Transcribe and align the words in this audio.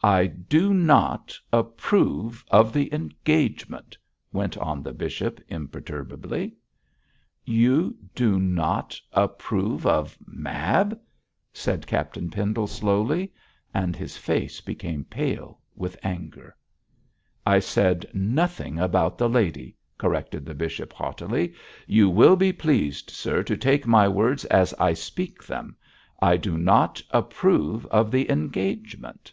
'I 0.00 0.26
do 0.28 0.72
not 0.72 1.36
approve 1.52 2.44
of 2.52 2.72
the 2.72 2.94
engagement,' 2.94 3.98
went 4.32 4.56
on 4.58 4.80
the 4.80 4.92
bishop, 4.92 5.40
imperturbably. 5.48 6.54
'You 7.44 7.96
do 8.14 8.38
not 8.38 8.96
approve 9.12 9.86
of 9.88 10.16
Mab!' 10.24 10.96
said 11.52 11.84
Captain 11.88 12.30
Pendle, 12.30 12.68
slowly, 12.68 13.32
and 13.74 13.96
his 13.96 14.16
face 14.16 14.60
became 14.60 15.04
pale 15.04 15.58
with 15.74 15.98
anger. 16.04 16.54
'I 17.44 17.58
said 17.58 18.06
nothing 18.14 18.78
about 18.78 19.18
the 19.18 19.28
lady,' 19.28 19.76
corrected 19.98 20.46
the 20.46 20.54
bishop, 20.54 20.92
haughtily; 20.92 21.52
'you 21.88 22.08
will 22.08 22.36
be 22.36 22.52
pleased, 22.52 23.10
sir, 23.10 23.42
to 23.42 23.56
take 23.56 23.84
my 23.84 24.06
words 24.06 24.44
as 24.44 24.72
I 24.74 24.92
speak 24.92 25.42
them. 25.44 25.76
I 26.22 26.36
do 26.36 26.56
not 26.56 27.02
approve 27.10 27.84
of 27.86 28.12
the 28.12 28.30
engagement.' 28.30 29.32